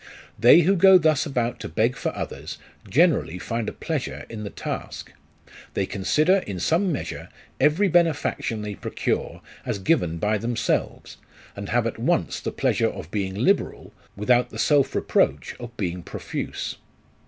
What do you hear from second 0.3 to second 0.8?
They who